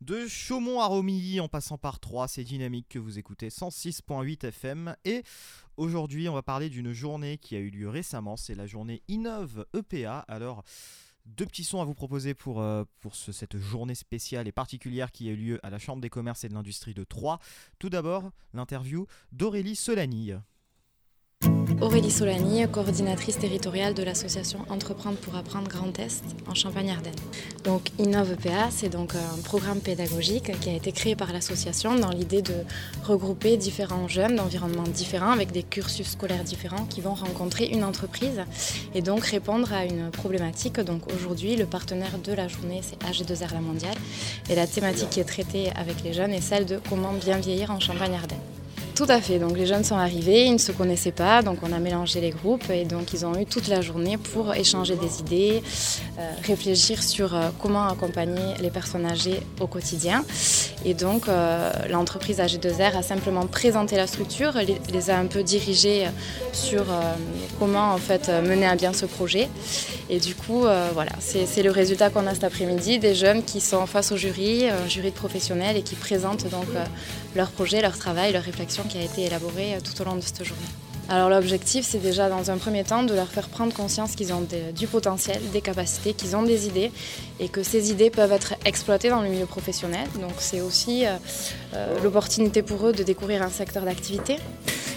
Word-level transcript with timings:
De 0.00 0.26
Chaumont 0.26 0.80
à 0.80 0.86
Romilly 0.86 1.40
en 1.40 1.48
passant 1.48 1.76
par 1.76 2.00
Troyes, 2.00 2.26
c'est 2.26 2.42
Dynamique 2.42 2.88
que 2.88 2.98
vous 2.98 3.18
écoutez 3.18 3.50
106.8 3.50 4.46
FM. 4.46 4.96
Et 5.04 5.22
aujourd'hui, 5.76 6.26
on 6.30 6.32
va 6.32 6.42
parler 6.42 6.70
d'une 6.70 6.94
journée 6.94 7.36
qui 7.36 7.54
a 7.54 7.58
eu 7.58 7.68
lieu 7.68 7.86
récemment. 7.86 8.38
C'est 8.38 8.54
la 8.54 8.66
journée 8.66 9.02
Innove 9.08 9.66
EPA. 9.74 10.20
Alors, 10.20 10.64
deux 11.26 11.44
petits 11.44 11.64
sons 11.64 11.82
à 11.82 11.84
vous 11.84 11.92
proposer 11.92 12.32
pour, 12.32 12.62
euh, 12.62 12.84
pour 13.00 13.14
cette 13.14 13.58
journée 13.58 13.94
spéciale 13.94 14.48
et 14.48 14.52
particulière 14.52 15.12
qui 15.12 15.28
a 15.28 15.32
eu 15.32 15.36
lieu 15.36 15.60
à 15.62 15.68
la 15.68 15.78
Chambre 15.78 16.00
des 16.00 16.08
commerces 16.08 16.44
et 16.44 16.48
de 16.48 16.54
l'industrie 16.54 16.94
de 16.94 17.04
Troyes. 17.04 17.38
Tout 17.78 17.90
d'abord, 17.90 18.30
l'interview 18.54 19.06
d'Aurélie 19.32 19.76
Solani. 19.76 20.32
Aurélie 21.80 22.10
Solani, 22.10 22.66
coordinatrice 22.70 23.38
territoriale 23.38 23.94
de 23.94 24.02
l'association 24.02 24.58
Entreprendre 24.68 25.16
pour 25.16 25.34
apprendre 25.36 25.68
Grand 25.68 25.98
Est 25.98 26.22
en 26.46 26.54
Champagne-Ardenne. 26.54 27.14
Donc 27.64 27.90
Innove 27.98 28.32
EPA, 28.32 28.70
c'est 28.70 28.88
donc 28.88 29.14
un 29.14 29.40
programme 29.42 29.80
pédagogique 29.80 30.58
qui 30.60 30.68
a 30.68 30.74
été 30.74 30.92
créé 30.92 31.16
par 31.16 31.32
l'association 31.32 31.94
dans 31.94 32.10
l'idée 32.10 32.42
de 32.42 32.54
regrouper 33.04 33.56
différents 33.56 34.08
jeunes 34.08 34.36
d'environnements 34.36 34.82
différents 34.82 35.30
avec 35.30 35.52
des 35.52 35.62
cursus 35.62 36.10
scolaires 36.10 36.44
différents 36.44 36.84
qui 36.84 37.00
vont 37.00 37.14
rencontrer 37.14 37.66
une 37.66 37.84
entreprise 37.84 38.42
et 38.94 39.00
donc 39.00 39.24
répondre 39.24 39.72
à 39.72 39.84
une 39.84 40.10
problématique. 40.10 40.80
Donc 40.80 41.02
aujourd'hui, 41.14 41.56
le 41.56 41.66
partenaire 41.66 42.18
de 42.22 42.32
la 42.32 42.48
journée, 42.48 42.82
c'est 42.82 42.98
AG2R 43.02 43.54
La 43.54 43.60
Mondiale 43.60 43.96
et 44.50 44.54
la 44.54 44.66
thématique 44.66 45.10
qui 45.10 45.20
est 45.20 45.24
traitée 45.24 45.70
avec 45.76 46.02
les 46.04 46.12
jeunes 46.12 46.32
est 46.32 46.42
celle 46.42 46.66
de 46.66 46.78
comment 46.88 47.12
bien 47.12 47.38
vieillir 47.38 47.70
en 47.70 47.80
Champagne-Ardenne. 47.80 48.49
Tout 49.00 49.06
à 49.08 49.22
fait. 49.22 49.38
Donc 49.38 49.56
les 49.56 49.64
jeunes 49.64 49.82
sont 49.82 49.96
arrivés, 49.96 50.44
ils 50.44 50.52
ne 50.52 50.58
se 50.58 50.72
connaissaient 50.72 51.10
pas, 51.10 51.40
donc 51.40 51.60
on 51.62 51.72
a 51.72 51.78
mélangé 51.78 52.20
les 52.20 52.28
groupes 52.28 52.68
et 52.68 52.84
donc 52.84 53.14
ils 53.14 53.24
ont 53.24 53.34
eu 53.34 53.46
toute 53.46 53.66
la 53.66 53.80
journée 53.80 54.18
pour 54.18 54.54
échanger 54.54 54.94
des 54.94 55.20
idées, 55.20 55.62
euh, 56.18 56.30
réfléchir 56.46 57.02
sur 57.02 57.34
euh, 57.34 57.48
comment 57.62 57.86
accompagner 57.86 58.58
les 58.60 58.68
personnes 58.68 59.06
âgées 59.06 59.40
au 59.58 59.66
quotidien. 59.66 60.22
Et 60.84 60.92
donc 60.92 61.28
euh, 61.28 61.70
l'entreprise 61.88 62.40
AG2R 62.40 62.98
a 62.98 63.02
simplement 63.02 63.46
présenté 63.46 63.96
la 63.96 64.06
structure, 64.06 64.52
les, 64.92 65.08
a 65.08 65.16
un 65.16 65.24
peu 65.24 65.42
dirigés 65.42 66.06
sur 66.52 66.84
comment 67.58 67.94
en 67.94 67.98
fait 67.98 68.28
mener 68.28 68.66
à 68.66 68.76
bien 68.76 68.92
ce 68.92 69.06
projet. 69.06 69.48
Et 70.10 70.18
du 70.18 70.34
coup, 70.34 70.66
voilà, 70.92 71.12
c'est 71.20 71.62
le 71.62 71.70
résultat 71.70 72.10
qu'on 72.10 72.26
a 72.26 72.34
cet 72.34 72.44
après-midi, 72.44 72.98
des 72.98 73.14
jeunes 73.14 73.44
qui 73.44 73.60
sont 73.60 73.86
face 73.86 74.10
au 74.12 74.16
jury, 74.16 74.68
un 74.68 74.88
jury 74.88 75.10
de 75.10 75.14
professionnels 75.14 75.76
et 75.76 75.82
qui 75.82 75.94
présentent 75.94 76.50
donc 76.50 76.66
leur 77.36 77.50
projet, 77.50 77.80
leur 77.80 77.96
travail, 77.96 78.32
leur 78.32 78.42
réflexion 78.42 78.82
qui 78.90 78.98
a 78.98 79.02
été 79.02 79.22
élaboré 79.22 79.74
euh, 79.74 79.80
tout 79.80 80.00
au 80.02 80.04
long 80.04 80.16
de 80.16 80.20
cette 80.20 80.44
journée. 80.44 80.62
Alors 81.08 81.28
l'objectif, 81.28 81.84
c'est 81.84 81.98
déjà 81.98 82.28
dans 82.28 82.52
un 82.52 82.56
premier 82.56 82.84
temps 82.84 83.02
de 83.02 83.12
leur 83.14 83.26
faire 83.26 83.48
prendre 83.48 83.74
conscience 83.74 84.14
qu'ils 84.14 84.32
ont 84.32 84.46
du 84.76 84.86
potentiel, 84.86 85.40
des 85.52 85.60
capacités, 85.60 86.12
qu'ils 86.12 86.36
ont 86.36 86.44
des 86.44 86.68
idées 86.68 86.92
et 87.40 87.48
que 87.48 87.64
ces 87.64 87.90
idées 87.90 88.10
peuvent 88.10 88.30
être 88.30 88.54
exploitées 88.64 89.08
dans 89.08 89.20
le 89.20 89.28
milieu 89.28 89.46
professionnel. 89.46 90.06
Donc 90.20 90.34
c'est 90.38 90.60
aussi 90.60 91.04
euh, 91.04 91.16
euh, 91.74 91.98
l'opportunité 92.04 92.62
pour 92.62 92.86
eux 92.86 92.92
de 92.92 93.02
découvrir 93.02 93.42
un 93.42 93.48
secteur 93.48 93.82
d'activité, 93.82 94.36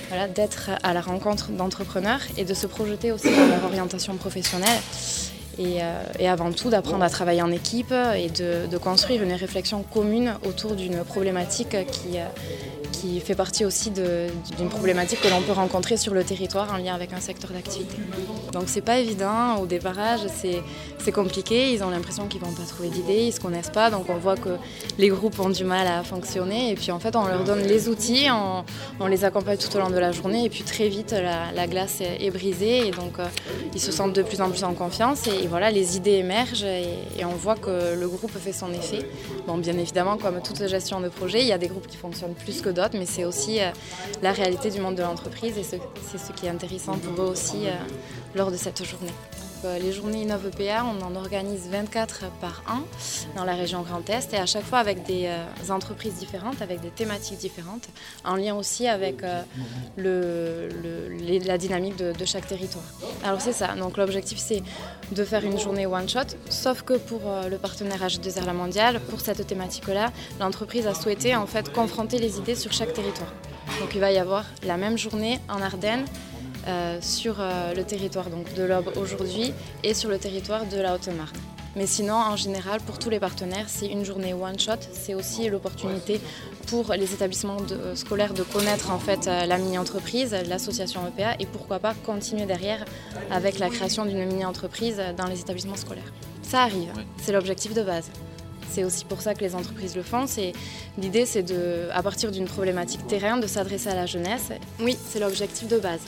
voilà, 0.09 0.27
d'être 0.27 0.69
à 0.83 0.94
la 0.94 1.02
rencontre 1.02 1.49
d'entrepreneurs 1.49 2.21
et 2.38 2.45
de 2.45 2.53
se 2.53 2.67
projeter 2.67 3.11
aussi 3.11 3.31
dans 3.31 3.47
leur 3.47 3.64
orientation 3.64 4.16
professionnelle. 4.16 4.81
Et, 5.59 5.81
avant 6.27 6.52
tout 6.52 6.71
d'apprendre 6.71 7.03
à 7.03 7.11
travailler 7.11 7.44
en 7.44 7.52
équipe 7.52 7.94
et 8.16 8.30
de, 8.30 8.77
construire 8.80 9.21
une 9.21 9.33
réflexion 9.33 9.83
commune 9.83 10.33
autour 10.47 10.73
d'une 10.73 11.03
problématique 11.03 11.77
qui, 11.91 12.17
qui 13.03 13.19
fait 13.19 13.35
partie 13.35 13.65
aussi 13.65 13.91
d'une 13.91 14.69
problématique 14.69 15.19
que 15.19 15.27
l'on 15.27 15.41
peut 15.41 15.51
rencontrer 15.51 15.97
sur 15.97 16.13
le 16.13 16.23
territoire 16.23 16.73
en 16.73 16.77
lien 16.77 16.95
avec 16.95 17.11
un 17.11 17.19
secteur 17.19 17.51
d'activité. 17.51 17.95
Donc 18.53 18.63
c'est 18.67 18.81
pas 18.81 18.99
évident, 18.99 19.57
au 19.57 19.65
débarrage 19.65 20.21
c'est 21.03 21.11
compliqué, 21.11 21.73
ils 21.73 21.83
ont 21.83 21.89
l'impression 21.89 22.27
qu'ils 22.27 22.39
vont 22.39 22.53
pas 22.53 22.63
trouver 22.63 22.87
d'idées, 22.87 23.25
ils 23.25 23.33
se 23.33 23.41
connaissent 23.41 23.71
pas, 23.71 23.89
donc 23.89 24.05
on 24.07 24.15
voit 24.15 24.37
que 24.37 24.55
les 24.97 25.09
groupes 25.09 25.37
ont 25.39 25.49
du 25.49 25.65
mal 25.65 25.85
à 25.85 26.01
fonctionner. 26.03 26.71
Et 26.71 26.75
puis 26.75 26.91
en 26.91 26.99
fait 26.99 27.15
on 27.17 27.25
leur 27.25 27.43
donne 27.43 27.63
les 27.63 27.89
outils, 27.89 28.27
on, 28.99 29.07
les 29.07 29.25
accompagne 29.25 29.57
tout 29.57 29.75
au 29.75 29.79
long 29.79 29.89
de 29.89 29.97
la 29.97 30.13
journée. 30.13 30.45
Et 30.45 30.49
puis 30.49 30.63
très 30.63 30.87
vite 30.87 31.11
la, 31.11 31.52
la 31.52 31.67
glace 31.67 31.99
est, 31.99 32.31
brisée. 32.31 32.87
Et 32.87 32.92
donc 32.92 33.19
euh, 33.19 33.25
ils 33.73 33.81
se 33.81 33.92
sentent 33.92 34.13
de 34.13 34.23
plus 34.23 34.39
en 34.39 34.49
plus 34.49 34.63
en 34.63 34.73
confiance. 34.73 35.27
Et, 35.27 35.47
voilà 35.47 35.71
les 35.71 35.97
idées 35.97 36.11
émergent. 36.11 36.63
Et, 36.63 36.87
et, 37.19 37.25
on 37.25 37.36
voit 37.36 37.55
que 37.55 37.99
le 37.99 38.08
groupe 38.08 38.31
fait 38.31 38.53
son 38.53 38.71
effet. 38.71 39.05
Bon 39.45 39.58
bien 39.58 39.77
évidemment 39.77 40.15
comme 40.17 40.42
toute 40.42 40.65
gestion 40.67 41.02
de 41.02 41.09
projet, 41.09 41.42
il 41.42 41.47
y 41.47 41.52
a 41.52 41.58
des 41.58 41.67
groupes 41.67 41.87
qui 41.87 41.97
fonctionnent 41.97 42.36
plus 42.36 42.61
que 42.61 42.69
d'autres 42.69 42.92
mais 42.93 43.05
c'est 43.05 43.26
aussi 43.26 43.61
euh, 43.61 43.71
la 44.21 44.31
réalité 44.31 44.70
du 44.70 44.80
monde 44.80 44.95
de 44.95 45.02
l'entreprise 45.02 45.58
et 45.58 45.64
c'est 45.64 45.80
ce 46.17 46.31
qui 46.33 46.45
est 46.45 46.49
intéressant 46.49 46.98
pour 46.98 47.23
eux 47.23 47.30
aussi 47.30 47.67
euh, 47.67 47.71
lors 48.36 48.52
de 48.52 48.58
cette 48.58 48.83
journée. 48.83 49.14
Euh, 49.65 49.79
les 49.79 49.91
journées 49.91 50.21
Innove 50.21 50.47
EPA, 50.47 50.83
on 50.85 51.01
en 51.03 51.15
organise 51.15 51.67
24 51.69 52.25
par 52.41 52.63
an 52.67 52.81
dans 53.35 53.45
la 53.45 53.55
région 53.55 53.81
Grand 53.81 54.07
Est 54.09 54.33
et 54.33 54.37
à 54.37 54.45
chaque 54.45 54.63
fois 54.63 54.79
avec 54.79 55.03
des 55.03 55.29
entreprises 55.69 56.15
différentes, 56.15 56.61
avec 56.61 56.81
des 56.81 56.89
thématiques 56.89 57.37
différentes, 57.37 57.87
en 58.23 58.35
lien 58.35 58.55
aussi 58.55 58.87
avec 58.87 59.21
le, 59.97 60.69
la 61.45 61.57
dynamique 61.57 61.95
de, 61.95 62.11
de, 62.11 62.25
chaque 62.25 62.47
territoire. 62.47 62.83
Alors 63.23 63.41
c'est 63.41 63.53
ça, 63.53 63.75
donc 63.75 63.97
l'objectif 63.97 64.37
c'est 64.37 64.61
de 65.11 65.23
faire 65.23 65.43
une 65.43 65.59
journée 65.59 65.85
one-shot, 65.85 66.37
sauf 66.49 66.81
que 66.81 66.93
pour 66.93 67.21
le 67.49 67.57
partenaire 67.57 68.01
H2R 68.01 68.45
La 68.45 68.53
Mondiale, 68.53 68.99
pour 69.09 69.21
cette 69.21 69.45
thématique-là, 69.45 70.11
l'entreprise 70.39 70.87
a 70.87 70.93
souhaité 70.93 71.35
en 71.35 71.47
fait 71.47 71.71
confronter 71.71 72.19
les 72.19 72.37
idées 72.37 72.55
sur 72.55 72.71
chaque 72.73 72.93
territoire. 72.93 73.31
Donc 73.80 73.93
il 73.95 74.01
va 74.01 74.11
y 74.11 74.17
avoir 74.17 74.45
la 74.63 74.77
même 74.77 74.97
journée 74.97 75.39
en 75.49 75.61
Ardennes 75.61 76.05
euh, 76.67 76.97
sur 77.01 77.35
euh, 77.39 77.73
le 77.73 77.83
territoire 77.83 78.29
donc, 78.29 78.53
de 78.53 78.63
l'Aube 78.63 78.91
aujourd'hui 78.95 79.53
et 79.83 79.93
sur 79.93 80.09
le 80.09 80.17
territoire 80.17 80.65
de 80.65 80.77
la 80.77 80.95
Haute-Marne. 80.95 81.35
Mais 81.75 81.87
sinon, 81.87 82.13
en 82.13 82.35
général, 82.35 82.79
pour 82.81 82.99
tous 82.99 83.09
les 83.09 83.19
partenaires, 83.19 83.65
c'est 83.67 83.87
une 83.87 84.05
journée 84.05 84.33
one-shot. 84.33 84.79
C'est 84.93 85.15
aussi 85.15 85.49
l'opportunité 85.49 86.21
pour 86.67 86.93
les 86.93 87.13
établissements 87.13 87.59
de, 87.59 87.75
euh, 87.75 87.95
scolaires 87.95 88.33
de 88.33 88.43
connaître 88.43 88.91
en 88.91 88.99
fait 88.99 89.25
la 89.25 89.57
mini-entreprise, 89.57 90.35
l'association 90.47 91.01
EPA, 91.07 91.35
et 91.39 91.45
pourquoi 91.45 91.79
pas 91.79 91.93
continuer 92.05 92.45
derrière 92.45 92.85
avec 93.31 93.59
la 93.59 93.69
création 93.69 94.05
d'une 94.05 94.25
mini-entreprise 94.25 95.01
dans 95.17 95.25
les 95.25 95.39
établissements 95.41 95.75
scolaires. 95.75 96.13
Ça 96.43 96.61
arrive, 96.61 96.93
c'est 97.17 97.31
l'objectif 97.31 97.73
de 97.73 97.81
base. 97.81 98.09
C'est 98.73 98.83
aussi 98.83 99.05
pour 99.05 99.21
ça 99.21 99.35
que 99.35 99.41
les 99.41 99.53
entreprises 99.53 99.95
le 99.95 100.01
font. 100.01 100.25
L'idée, 100.97 101.27
c'est 101.27 101.43
de, 101.43 101.89
à 101.93 102.01
partir 102.01 102.31
d'une 102.31 102.45
problématique 102.45 103.05
terrain, 103.05 103.37
de 103.37 103.45
s'adresser 103.45 103.89
à 103.89 103.95
la 103.95 104.07
jeunesse. 104.07 104.49
Oui, 104.80 104.97
c'est 105.09 105.19
l'objectif 105.19 105.67
de 105.67 105.77
base. 105.77 106.01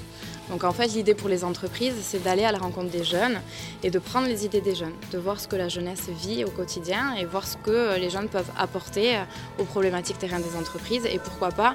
Donc 0.50 0.64
en 0.64 0.72
fait, 0.72 0.88
l'idée 0.88 1.16
pour 1.16 1.30
les 1.30 1.44
entreprises, 1.44 1.96
c'est 2.02 2.24
d'aller 2.24 2.44
à 2.44 2.52
la 2.52 2.60
rencontre 2.60 2.92
des 2.92 3.04
jeunes 3.04 3.42
et 3.84 3.90
de 3.90 4.00
prendre 4.00 4.28
les 4.28 4.46
idées 4.46 4.62
des 4.62 4.76
jeunes, 4.76 4.94
de 5.12 5.18
voir 5.18 5.40
ce 5.40 5.48
que 5.48 5.56
la 5.56 5.70
jeunesse 5.70 6.10
vit 6.10 6.44
au 6.44 6.52
quotidien 6.52 7.16
et 7.16 7.26
voir 7.26 7.48
ce 7.48 7.58
que 7.58 7.98
les 8.00 8.10
jeunes 8.10 8.30
peuvent 8.30 8.52
apporter 8.58 9.18
aux 9.60 9.64
problématiques 9.64 10.20
terrain 10.20 10.40
des 10.40 10.56
entreprises 10.56 11.06
et 11.06 11.18
pourquoi 11.18 11.50
pas 11.50 11.74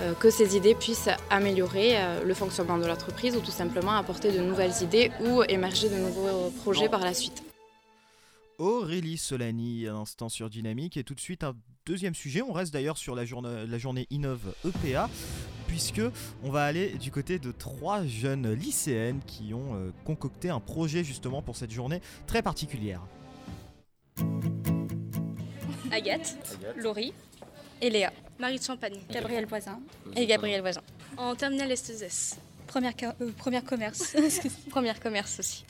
euh, 0.00 0.14
que 0.14 0.30
ces 0.30 0.56
idées 0.56 0.74
puissent 0.74 1.10
améliorer 1.30 1.96
euh, 1.96 2.24
le 2.24 2.34
fonctionnement 2.34 2.78
de 2.78 2.86
l'entreprise 2.86 3.36
ou 3.36 3.40
tout 3.40 3.50
simplement 3.50 3.92
apporter 3.92 4.32
de 4.32 4.38
nouvelles 4.38 4.72
idées 4.82 5.10
ou 5.20 5.42
émerger 5.42 5.88
de 5.88 5.96
nouveaux 5.96 6.50
projets 6.62 6.88
par 6.88 7.00
la 7.00 7.12
suite. 7.12 7.42
Aurélie 8.58 9.18
Solani 9.18 9.86
à 9.88 9.92
l'instant 9.92 10.28
sur 10.28 10.50
Dynamique 10.50 10.96
et 10.96 11.04
tout 11.04 11.14
de 11.14 11.20
suite 11.20 11.44
un 11.44 11.54
deuxième 11.86 12.14
sujet. 12.14 12.42
On 12.42 12.52
reste 12.52 12.72
d'ailleurs 12.72 12.98
sur 12.98 13.14
la 13.14 13.24
journée, 13.24 13.66
la 13.66 13.78
journée 13.78 14.06
Innove 14.10 14.54
EPA 14.64 15.08
puisque 15.70 16.02
on 16.42 16.50
va 16.50 16.64
aller 16.64 16.88
du 16.94 17.12
côté 17.12 17.38
de 17.38 17.52
trois 17.52 18.04
jeunes 18.04 18.52
lycéennes 18.52 19.20
qui 19.24 19.54
ont 19.54 19.76
euh, 19.76 19.92
concocté 20.04 20.50
un 20.50 20.58
projet 20.58 21.04
justement 21.04 21.42
pour 21.42 21.56
cette 21.56 21.70
journée 21.70 22.02
très 22.26 22.42
particulière. 22.42 23.00
Agathe, 25.92 26.58
Laurie 26.76 27.12
et 27.80 27.88
Léa. 27.88 28.12
Marie 28.40 28.58
de 28.58 28.64
Champagne. 28.64 28.98
Gabriel 29.10 29.46
Voisin. 29.46 29.78
Et 30.16 30.26
Gabriel 30.26 30.60
Voisin. 30.60 30.82
En 31.16 31.36
terminale 31.36 31.70
S2S. 31.70 32.34
Première, 32.66 32.94
euh, 33.20 33.30
première 33.38 33.62
commerce. 33.62 34.16
première 34.70 34.98
commerce 34.98 35.38
aussi. 35.38 35.64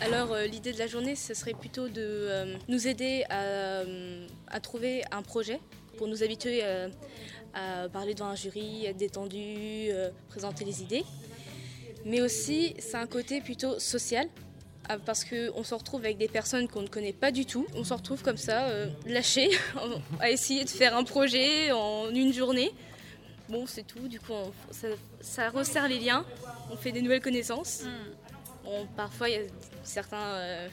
Alors 0.00 0.32
euh, 0.32 0.46
l'idée 0.46 0.72
de 0.72 0.78
la 0.78 0.86
journée, 0.86 1.14
ce 1.14 1.34
serait 1.34 1.52
plutôt 1.52 1.88
de 1.88 1.98
euh, 1.98 2.56
nous 2.68 2.86
aider 2.86 3.24
euh, 3.32 4.26
à, 4.48 4.60
trouver 4.60 5.02
un 5.10 5.22
projet 5.22 5.60
pour 6.00 6.08
nous 6.08 6.22
habituer 6.22 6.62
à 7.52 7.88
parler 7.90 8.14
devant 8.14 8.30
un 8.30 8.34
jury, 8.34 8.86
être 8.86 8.96
détendu, 8.96 9.90
présenter 10.30 10.64
les 10.64 10.80
idées. 10.80 11.04
Mais 12.06 12.22
aussi, 12.22 12.74
c'est 12.78 12.96
un 12.96 13.06
côté 13.06 13.42
plutôt 13.42 13.78
social 13.78 14.26
parce 15.04 15.24
qu'on 15.24 15.62
se 15.62 15.74
retrouve 15.74 16.00
avec 16.00 16.16
des 16.16 16.28
personnes 16.28 16.68
qu'on 16.68 16.80
ne 16.80 16.88
connaît 16.88 17.12
pas 17.12 17.30
du 17.30 17.44
tout. 17.44 17.66
On 17.74 17.84
se 17.84 17.92
retrouve 17.92 18.22
comme 18.22 18.38
ça, 18.38 18.66
lâchés, 19.04 19.50
à 20.20 20.30
essayer 20.30 20.64
de 20.64 20.70
faire 20.70 20.96
un 20.96 21.04
projet 21.04 21.70
en 21.70 22.08
une 22.08 22.32
journée. 22.32 22.72
Bon, 23.50 23.66
c'est 23.66 23.86
tout. 23.86 24.08
Du 24.08 24.18
coup, 24.20 24.32
ça, 25.20 25.50
resserre 25.50 25.86
les 25.86 25.98
liens. 25.98 26.24
On 26.72 26.76
fait 26.76 26.92
des 26.92 27.02
nouvelles 27.02 27.20
connaissances. 27.20 27.82
Mm 27.82 28.20
parfois, 28.96 29.28
il 29.28 29.34
y 29.34 29.38
a 29.38 29.48
certains. 29.82 30.16
Euh, 30.16 30.68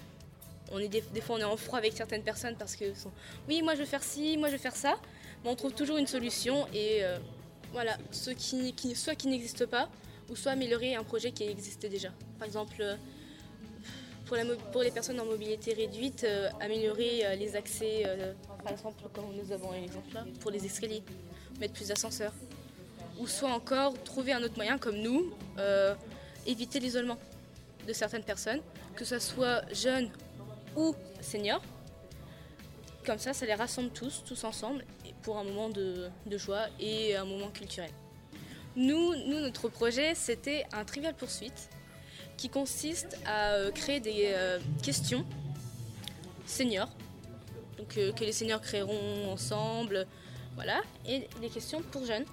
on 0.72 0.80
est 0.80 0.90
des, 0.90 1.22
fois, 1.22 1.38
on 1.38 1.40
est 1.40 1.46
en 1.46 1.56
froid 1.56 1.80
avec 1.80 1.94
certaines 1.94 2.24
personnes 2.24 2.56
parce 2.58 2.76
que 2.76 2.94
sont, 2.94 3.12
oui, 3.48 3.62
moi 3.62 3.74
je 3.76 3.80
veux 3.80 3.86
faire 3.86 4.04
ci, 4.04 4.38
moi 4.38 4.50
je 4.50 4.54
veux 4.54 4.60
faire 4.60 4.76
ça. 4.76 4.96
Mais 5.44 5.50
on 5.50 5.56
trouve 5.56 5.74
toujours 5.74 5.98
une 5.98 6.08
solution 6.08 6.68
et 6.74 7.04
euh, 7.04 7.18
voilà, 7.72 7.98
ceux 8.12 8.34
qui, 8.34 8.74
soit 8.96 9.16
qui 9.16 9.28
n'existent 9.28 9.68
pas 9.68 9.90
ou 10.30 10.36
soit 10.36 10.54
améliorer 10.54 10.96
un 10.96 11.04
projet 11.04 11.32
qui 11.32 11.44
existe 11.44 11.86
déjà. 11.86 12.10
Par 12.38 12.48
exemple, 12.48 12.76
euh, 12.82 12.96
pour, 14.72 14.82
les 14.82 14.92
personnes 14.92 15.20
en 15.20 15.26
mobilité 15.26 15.74
réduite, 15.74 16.26
euh, 16.26 16.50
améliorer 16.60 17.38
les 17.38 17.56
accès, 17.56 18.04
par 18.62 18.74
exemple, 18.74 19.02
comme 19.14 19.34
nous 19.34 19.54
avons 19.54 19.72
un 19.72 19.82
exemple 19.82 20.14
là, 20.14 20.26
pour 20.42 20.52
les 20.52 20.66
escaliers, 20.66 21.02
mettre 21.62 21.74
plus 21.74 21.88
d'ascenseurs. 21.88 22.34
Ou 23.20 23.26
soit 23.26 23.52
encore 23.52 23.94
trouver 24.04 24.34
un 24.34 24.44
autre 24.44 24.56
moyen, 24.58 24.78
comme 24.78 24.98
nous, 24.98 25.34
éviter 26.46 26.82
l'isolement 26.82 27.18
de 27.88 27.94
certaines 27.94 28.24
personnes, 28.24 28.62
que 28.96 29.06
ce 29.06 29.18
soit 29.18 29.62
jeunes 29.72 30.10
ou 30.76 30.94
seniors. 31.22 31.62
Comme 33.08 33.20
ça, 33.20 33.32
ça 33.32 33.46
les 33.46 33.54
rassemble 33.54 33.90
tous, 33.92 34.22
tous 34.28 34.44
ensemble, 34.44 34.84
pour 35.22 35.38
un 35.38 35.46
moment 35.46 35.70
de, 35.70 36.10
de 36.26 36.38
joie 36.38 36.66
et 36.78 37.16
un 37.16 37.24
moment 37.24 37.48
culturel. 37.48 37.90
Nous, 38.76 39.16
nous 39.16 39.40
notre 39.40 39.70
projet, 39.70 40.14
c'était 40.14 40.66
un 40.74 40.84
trivial 40.84 41.16
poursuite 41.16 41.70
qui 42.36 42.50
consiste 42.50 43.18
à 43.26 43.54
euh, 43.54 43.72
créer 43.72 44.02
des 44.02 44.34
euh, 44.34 44.60
questions 44.84 45.26
seniors, 46.46 46.90
donc, 47.78 47.98
euh, 47.98 48.12
que 48.12 48.26
les 48.26 48.34
seniors 48.34 48.60
créeront 48.60 49.32
ensemble, 49.32 50.06
voilà, 50.56 50.82
et 51.08 51.30
des 51.40 51.48
questions 51.48 51.82
pour 51.82 52.06
jeunes, 52.06 52.26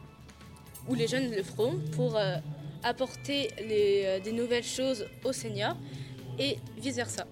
où 0.89 0.97
les 0.97 1.07
jeunes 1.07 1.31
le 1.31 1.45
feront 1.45 1.79
pour 1.93 2.19
apporter 2.83 3.49
des 3.59 4.33
nouvelles 4.33 4.65
choses 4.65 5.07
aux 5.23 5.33
seniors 5.33 5.77
et 6.41 6.59
vice-versa. 6.79 7.27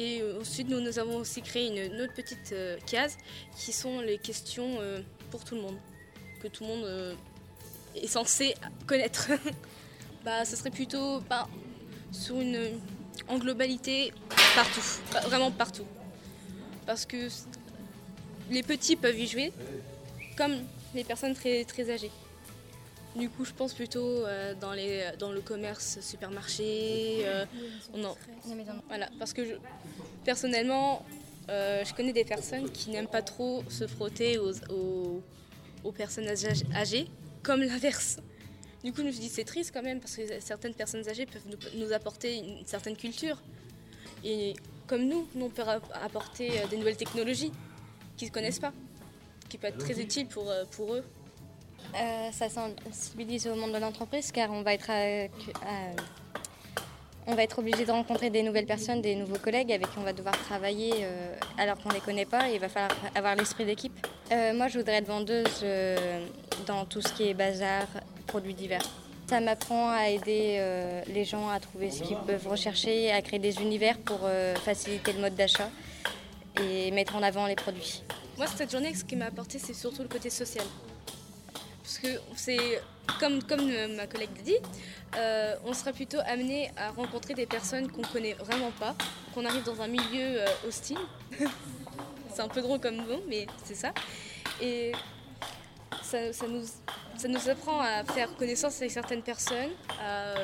Et 0.00 0.22
ensuite, 0.40 0.68
nous, 0.68 0.98
avons 1.00 1.16
aussi 1.16 1.42
créé 1.42 1.66
une, 1.66 2.00
autre 2.00 2.14
petite 2.14 2.54
case 2.86 3.16
qui 3.56 3.72
sont 3.72 4.00
les 4.00 4.18
questions 4.18 4.78
pour 5.28 5.42
tout 5.44 5.56
le 5.56 5.62
monde, 5.62 5.76
que 6.40 6.46
tout 6.46 6.62
le 6.62 6.68
monde 6.68 7.16
est 7.96 8.06
censé 8.06 8.54
connaître. 8.86 9.28
bah, 10.24 10.44
ce 10.44 10.54
serait 10.54 10.70
plutôt 10.70 11.18
bah, 11.28 11.48
sur 12.12 12.40
une, 12.40 12.78
en 13.26 13.38
globalité 13.38 14.12
partout, 14.54 14.80
vraiment 15.28 15.50
partout. 15.50 15.86
Parce 16.86 17.04
que 17.04 17.28
les 18.50 18.62
petits 18.62 18.94
peuvent 18.94 19.18
y 19.18 19.26
jouer 19.26 19.52
comme 20.36 20.56
les 20.94 21.02
personnes 21.02 21.34
très, 21.34 21.64
très 21.64 21.90
âgées. 21.90 22.12
Du 23.18 23.28
coup, 23.28 23.44
je 23.44 23.52
pense 23.52 23.74
plutôt 23.74 24.24
euh, 24.24 24.54
dans, 24.54 24.72
les, 24.72 25.10
dans 25.18 25.32
le 25.32 25.40
commerce 25.40 25.98
supermarché. 26.00 27.22
Euh, 27.26 27.44
voilà, 28.86 29.08
parce 29.18 29.32
que 29.32 29.42
personnellement, 30.24 31.04
euh, 31.48 31.84
je 31.84 31.92
connais 31.94 32.12
des 32.12 32.24
personnes 32.24 32.70
qui 32.70 32.90
n'aiment 32.90 33.08
pas 33.08 33.22
trop 33.22 33.64
se 33.68 33.88
frotter 33.88 34.38
aux, 34.38 34.52
aux, 34.70 35.20
aux 35.82 35.90
personnes 35.90 36.28
âgées, 36.28 37.08
comme 37.42 37.60
l'inverse. 37.62 38.18
Du 38.84 38.92
coup, 38.92 39.00
je 39.00 39.06
me 39.06 39.10
suis 39.10 39.22
dit 39.22 39.28
c'est 39.28 39.44
triste 39.44 39.72
quand 39.74 39.82
même 39.82 39.98
parce 39.98 40.14
que 40.14 40.22
certaines 40.38 40.74
personnes 40.74 41.08
âgées 41.08 41.26
peuvent 41.26 41.58
nous, 41.74 41.92
apporter 41.92 42.36
une 42.36 42.66
certaine 42.66 42.96
culture. 42.96 43.42
Et 44.22 44.54
comme 44.86 45.02
nous, 45.08 45.26
nous 45.34 45.46
on 45.46 45.50
peut 45.50 45.64
apporter 46.04 46.52
des 46.70 46.76
nouvelles 46.76 46.96
technologies 46.96 47.50
qu'ils 48.16 48.28
ne 48.28 48.32
connaissent 48.32 48.60
pas, 48.60 48.72
qui 49.48 49.58
peuvent 49.58 49.70
être 49.70 49.78
très 49.78 50.00
utiles 50.00 50.28
pour, 50.28 50.52
pour 50.70 50.94
eux. 50.94 51.02
Euh, 51.94 52.30
ça 52.32 52.48
sensibilise 52.48 53.46
au 53.46 53.54
monde 53.54 53.72
de 53.72 53.78
l'entreprise 53.78 54.30
car 54.30 54.50
on 54.50 54.62
va 54.62 54.74
être 54.74 54.90
on 57.26 57.34
va 57.34 57.42
être 57.42 57.58
obligé 57.58 57.84
de 57.84 57.90
rencontrer 57.90 58.30
des 58.30 58.42
nouvelles 58.42 58.66
personnes, 58.66 59.02
des 59.02 59.14
nouveaux 59.14 59.38
collègues 59.38 59.72
avec 59.72 59.90
qui 59.90 59.98
on 59.98 60.02
va 60.02 60.12
devoir 60.12 60.36
travailler 60.38 61.06
alors 61.58 61.76
qu'on 61.76 61.90
ne 61.90 61.94
les 61.94 62.00
connaît 62.00 62.24
pas 62.24 62.48
et 62.48 62.54
il 62.54 62.60
va 62.60 62.70
falloir 62.70 62.96
avoir 63.14 63.36
l'esprit 63.36 63.66
d'équipe. 63.66 64.06
moi, 64.30 64.68
je 64.68 64.78
voudrais 64.78 64.94
être 64.94 65.08
vendeuse 65.08 65.62
dans 66.66 66.86
tout 66.86 67.02
ce 67.02 67.12
qui 67.12 67.28
est 67.28 67.34
bazar, 67.34 67.86
produits 68.26 68.54
divers. 68.54 68.88
Ça 69.28 69.40
m'apprend 69.40 69.90
à 69.90 70.08
aider 70.08 70.56
euh, 70.58 71.02
les 71.06 71.26
gens 71.26 71.50
à 71.50 71.60
trouver 71.60 71.90
ce 71.90 72.02
qu'ils 72.02 72.16
peuvent 72.16 72.48
rechercher, 72.48 73.12
à 73.12 73.20
créer 73.20 73.38
des 73.38 73.60
univers 73.60 73.98
pour 73.98 74.20
euh, 74.22 74.54
faciliter 74.54 75.12
le 75.12 75.20
mode 75.20 75.34
d'achat 75.34 75.68
et 76.62 76.90
mettre 76.92 77.14
en 77.14 77.22
avant 77.22 77.46
les 77.46 77.54
produits. 77.54 78.02
Moi, 78.38 78.46
cette 78.46 78.72
journée, 78.72 78.94
ce 78.94 79.04
qui 79.04 79.16
m'a 79.16 79.26
apporté, 79.26 79.58
c'est 79.58 79.74
surtout 79.74 80.00
le 80.00 80.08
côté 80.08 80.30
social. 80.30 80.64
Parce 81.88 82.00
que 82.00 82.20
c'est, 82.36 82.82
comme, 83.18 83.42
comme 83.42 83.70
euh, 83.70 83.96
ma 83.96 84.06
collègue 84.06 84.28
l'a 84.36 84.42
dit, 84.42 84.58
on 85.64 85.72
sera 85.72 85.90
plutôt 85.94 86.18
amené 86.26 86.70
à 86.76 86.90
rencontrer 86.90 87.32
des 87.32 87.46
personnes 87.46 87.90
qu'on 87.90 88.02
connaît 88.02 88.34
vraiment 88.34 88.70
pas, 88.72 88.94
qu'on 89.32 89.46
arrive 89.46 89.64
dans 89.64 89.80
un 89.80 89.88
milieu 89.88 90.38
hostile. 90.66 90.98
c'est 92.34 92.42
un 92.42 92.48
peu 92.48 92.60
drôle 92.60 92.78
comme 92.78 92.96
mot, 92.96 93.22
mais 93.26 93.46
c'est 93.64 93.74
ça. 93.74 93.94
Et 94.60 94.92
ça, 96.02 96.30
ça, 96.34 96.46
nous, 96.46 96.62
ça 97.16 97.26
nous 97.26 97.48
apprend 97.48 97.80
à 97.80 98.04
faire 98.04 98.36
connaissance 98.36 98.76
avec 98.76 98.90
certaines 98.90 99.22
personnes, 99.22 99.72
à, 99.98 100.34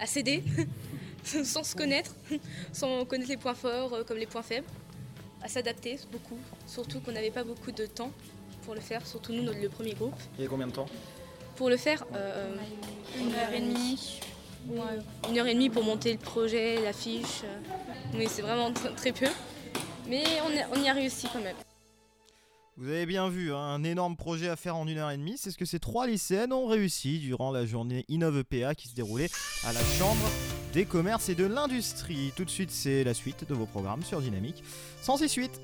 à 0.00 0.06
s'aider 0.06 0.42
sans 1.44 1.62
se 1.62 1.76
connaître, 1.76 2.14
sans 2.72 3.04
connaître 3.04 3.28
les 3.28 3.36
points 3.36 3.54
forts 3.54 3.92
euh, 3.92 4.02
comme 4.02 4.16
les 4.16 4.26
points 4.26 4.42
faibles, 4.42 4.66
à 5.42 5.48
s'adapter 5.48 5.98
beaucoup, 6.10 6.38
surtout 6.66 7.00
qu'on 7.00 7.12
n'avait 7.12 7.30
pas 7.30 7.44
beaucoup 7.44 7.70
de 7.70 7.84
temps 7.84 8.12
pour 8.64 8.74
le 8.74 8.80
faire, 8.80 9.06
surtout 9.06 9.32
nous, 9.32 9.42
le 9.42 9.68
premier 9.68 9.94
groupe. 9.94 10.14
Il 10.38 10.44
y 10.44 10.46
a 10.46 10.48
combien 10.48 10.66
de 10.66 10.72
temps 10.72 10.86
Pour 11.56 11.68
le 11.68 11.76
faire, 11.76 12.04
euh, 12.14 12.54
une 13.18 13.32
heure 13.34 13.52
et 13.52 13.60
demie. 13.60 14.20
Une 15.28 15.38
heure 15.38 15.46
et 15.46 15.54
demie 15.54 15.70
pour 15.70 15.82
monter 15.82 16.12
le 16.12 16.18
projet, 16.18 16.80
l'affiche. 16.80 17.42
Mais 18.14 18.26
c'est 18.26 18.42
vraiment 18.42 18.72
très 18.72 19.12
peu. 19.12 19.26
Mais 20.08 20.22
on, 20.44 20.78
on 20.78 20.82
y 20.82 20.88
a 20.88 20.92
réussi 20.92 21.26
quand 21.32 21.40
même. 21.40 21.56
Vous 22.78 22.88
avez 22.88 23.04
bien 23.04 23.28
vu, 23.28 23.52
hein, 23.52 23.58
un 23.58 23.84
énorme 23.84 24.16
projet 24.16 24.48
à 24.48 24.56
faire 24.56 24.76
en 24.76 24.86
une 24.86 24.98
heure 24.98 25.10
et 25.10 25.16
demie. 25.18 25.36
C'est 25.36 25.50
ce 25.50 25.58
que 25.58 25.66
ces 25.66 25.78
trois 25.78 26.06
lycéennes 26.06 26.52
ont 26.52 26.66
réussi 26.66 27.18
durant 27.18 27.50
la 27.50 27.66
journée 27.66 28.04
Innove 28.08 28.44
PA 28.44 28.74
qui 28.74 28.88
se 28.88 28.94
déroulait 28.94 29.28
à 29.64 29.72
la 29.72 29.80
Chambre 29.98 30.26
des 30.72 30.86
commerces 30.86 31.28
et 31.28 31.34
de 31.34 31.44
l'industrie. 31.44 32.32
Tout 32.34 32.46
de 32.46 32.50
suite, 32.50 32.70
c'est 32.70 33.04
la 33.04 33.12
suite 33.12 33.46
de 33.46 33.52
vos 33.52 33.66
programmes 33.66 34.02
sur 34.02 34.22
Dynamique. 34.22 34.64
Sans 35.02 35.20
y 35.20 35.28
suite. 35.28 35.60